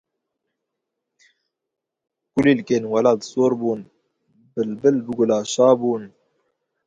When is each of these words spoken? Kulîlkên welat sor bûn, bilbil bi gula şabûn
Kulîlkên 2.31 2.83
welat 2.91 3.19
sor 3.31 3.51
bûn, 3.59 3.79
bilbil 4.53 4.97
bi 5.05 5.11
gula 5.17 5.39
şabûn 5.51 6.03